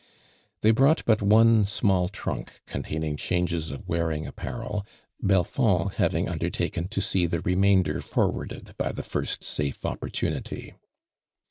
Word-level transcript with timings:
They 0.61 0.71
brought 0.71 1.05
but 1.05 1.21
one 1.21 1.67
small 1.67 2.09
trunk 2.09 2.61
containing 2.65 3.17
changes 3.17 3.69
of 3.69 3.87
wearing 3.87 4.25
apparel, 4.25 4.83
Belfond 5.21 5.93
having 5.93 6.27
under 6.27 6.49
taken 6.49 6.87
to 6.87 7.01
see 7.01 7.27
the 7.27 7.41
remainder 7.41 8.01
forwardetl 8.01 8.75
by 8.77 8.93
the 8.93 9.03
first 9.03 9.43
safe 9.43 9.85
opportunity. 9.85 10.73